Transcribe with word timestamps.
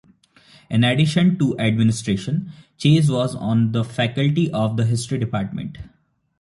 In 0.67 0.83
addition 0.83 1.37
to 1.37 1.55
administration, 1.59 2.51
Chase 2.75 3.07
was 3.07 3.35
on 3.35 3.71
the 3.71 3.83
faculty 3.83 4.51
of 4.51 4.75
the 4.75 4.85
history 4.87 5.19
department. 5.19 5.77